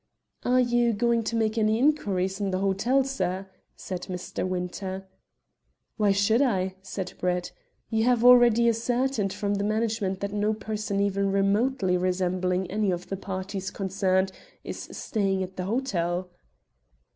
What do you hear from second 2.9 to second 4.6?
sir?" said Mr.